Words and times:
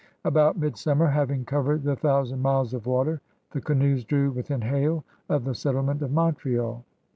About 0.25 0.57
mid 0.57 0.77
summer, 0.77 1.05
having 1.05 1.45
covered 1.45 1.83
the 1.83 1.95
thousand 1.95 2.41
miles 2.41 2.73
of 2.73 2.87
water, 2.87 3.21
the 3.51 3.61
canoes 3.61 4.03
drew 4.03 4.31
within 4.31 4.61
hail 4.61 5.03
of 5.29 5.45
the 5.45 5.53
settle 5.53 5.83
ment 5.83 6.01
of 6.01 6.09
Montreal. 6.11 6.83